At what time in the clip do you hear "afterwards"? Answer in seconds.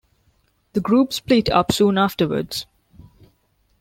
1.99-2.65